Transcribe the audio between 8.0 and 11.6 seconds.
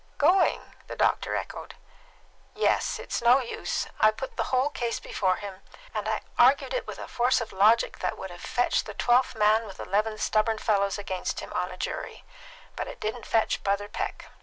would have fetched the twelfth man with eleven stubborn fellows against him